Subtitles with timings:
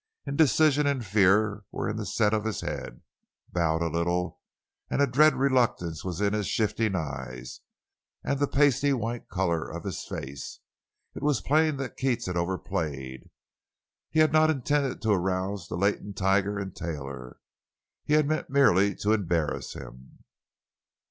[0.25, 4.39] Indecision and fear were in the set of his head—bowed a little;
[4.89, 7.59] and a dread reluctance was in his shifting eyes
[8.23, 10.59] and the pasty white color of his face.
[11.13, 13.29] It was plain that Keats had overplayed;
[14.09, 17.37] he had not intended to arouse the latent tiger in Taylor;
[18.03, 20.23] he had meant merely to embarrass him.